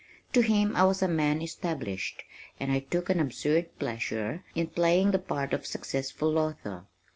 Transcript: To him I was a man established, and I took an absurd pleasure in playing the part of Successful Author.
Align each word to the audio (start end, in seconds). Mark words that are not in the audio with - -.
To 0.33 0.41
him 0.41 0.75
I 0.75 0.83
was 0.85 1.03
a 1.03 1.07
man 1.07 1.43
established, 1.43 2.23
and 2.59 2.71
I 2.71 2.79
took 2.79 3.11
an 3.11 3.19
absurd 3.19 3.77
pleasure 3.77 4.43
in 4.55 4.65
playing 4.69 5.11
the 5.11 5.19
part 5.19 5.53
of 5.53 5.67
Successful 5.67 6.39
Author. 6.39 6.87